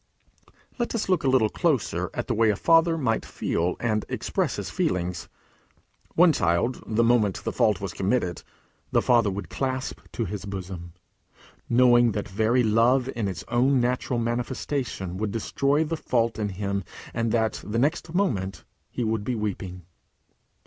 [0.79, 4.55] Let us look a little closer at the way a father might feel, and express
[4.55, 5.29] his feelings.
[6.15, 8.41] One child, the moment the fault was committed,
[8.91, 10.93] the father would clasp to his bosom,
[11.69, 16.83] knowing that very love in its own natural manifestation would destroy the fault in him,
[17.13, 19.83] and that, the next moment, he would be weeping.